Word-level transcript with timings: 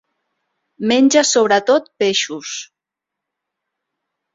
Menja 0.93 1.23
sobretot 1.33 1.93
peixos. 2.05 2.59